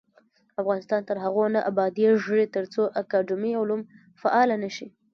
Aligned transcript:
افغانستان 0.61 1.01
تر 1.09 1.17
هغو 1.23 1.43
نه 1.55 1.59
ابادیږي، 1.71 2.43
ترڅو 2.55 2.83
اکاډمي 3.01 3.51
علوم 3.61 3.81
فعاله 4.21 4.55
نشي. 4.63 4.87